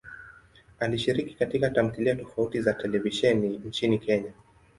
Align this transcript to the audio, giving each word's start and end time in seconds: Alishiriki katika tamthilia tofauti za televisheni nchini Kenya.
Alishiriki 0.79 1.33
katika 1.35 1.69
tamthilia 1.69 2.15
tofauti 2.15 2.61
za 2.61 2.73
televisheni 2.73 3.47
nchini 3.65 3.97
Kenya. 3.99 4.33